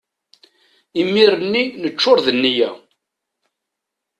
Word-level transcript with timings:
Imir-nni 1.01 1.63
neččur 1.81 2.17
d 2.25 2.27
nneyya. 2.35 2.69